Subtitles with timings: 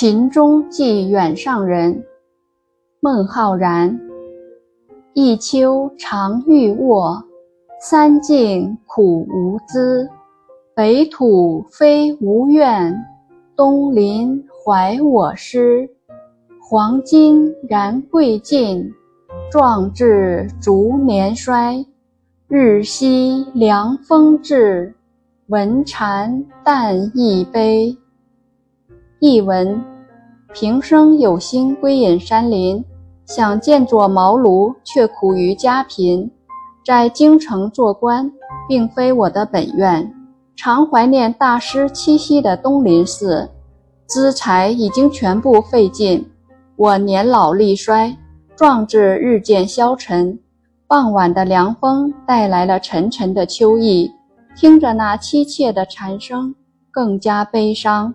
[0.00, 2.04] 秦中寄远上人，
[3.00, 3.98] 孟浩然。
[5.12, 7.20] 一秋常欲卧，
[7.80, 10.08] 三径苦无资。
[10.72, 12.96] 北土非吾愿，
[13.56, 15.90] 东邻怀我师。
[16.60, 18.88] 黄金然贵尽，
[19.50, 21.84] 壮志逐年衰。
[22.46, 24.94] 日夕凉风至，
[25.48, 27.98] 闻蝉但一悲。
[29.20, 29.84] 译文：
[30.54, 32.84] 平生有心归隐山林，
[33.26, 36.30] 想建座茅庐，却苦于家贫，
[36.86, 38.30] 在京城做官，
[38.68, 40.14] 并非我的本愿。
[40.54, 43.50] 常怀念大师栖息的东林寺，
[44.06, 46.24] 资财已经全部费尽，
[46.76, 48.16] 我年老力衰，
[48.54, 50.38] 壮志日渐消沉。
[50.86, 54.12] 傍晚的凉风带来了沉沉的秋意，
[54.56, 56.54] 听着那凄切的蝉声，
[56.92, 58.14] 更加悲伤。